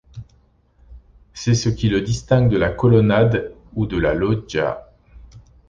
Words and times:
C'est 1.35 1.53
ce 1.53 1.69
qui 1.69 1.87
le 1.87 2.01
distingue 2.01 2.49
de 2.49 2.57
la 2.57 2.71
colonnade 2.71 3.53
ou 3.75 3.85
de 3.85 3.97
la 3.97 4.15
loggia. 4.15 4.91